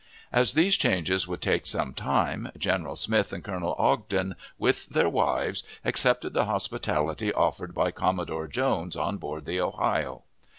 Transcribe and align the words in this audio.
As 0.31 0.53
these 0.53 0.77
changes 0.77 1.27
would 1.27 1.41
take 1.43 1.67
some 1.67 1.93
time, 1.93 2.51
General 2.57 2.95
Smith 2.95 3.31
and 3.31 3.43
Colonel 3.43 3.75
Ogden, 3.77 4.33
with 4.57 4.87
their 4.87 5.07
wives, 5.07 5.61
accepted 5.85 6.33
the 6.33 6.45
hospitality 6.45 7.31
offered 7.31 7.75
by 7.75 7.91
Commodore 7.91 8.47
Jones 8.47 8.95
on 8.95 9.17
board 9.17 9.45
the 9.45 9.61
Ohio. 9.61 10.23